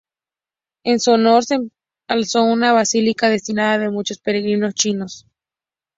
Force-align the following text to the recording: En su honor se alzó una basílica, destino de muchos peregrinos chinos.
En 0.83 0.99
su 0.99 1.11
honor 1.11 1.43
se 1.45 1.59
alzó 2.07 2.41
una 2.41 2.73
basílica, 2.73 3.29
destino 3.29 3.77
de 3.77 3.91
muchos 3.91 4.17
peregrinos 4.17 4.73
chinos. 4.73 5.27